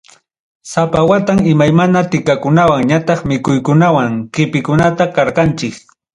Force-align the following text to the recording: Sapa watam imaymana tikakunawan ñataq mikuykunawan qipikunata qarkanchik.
Sapa 0.69 0.99
watam 1.11 1.39
imaymana 1.53 1.99
tikakunawan 2.11 2.81
ñataq 2.89 3.19
mikuykunawan 3.29 4.11
qipikunata 4.33 5.03
qarkanchik. 5.15 5.75